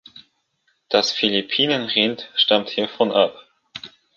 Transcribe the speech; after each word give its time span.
Das 0.89 1.11
Philippinen-Rind 1.11 2.31
stammt 2.35 2.71
hiervon 2.71 3.11
ab. 3.11 3.47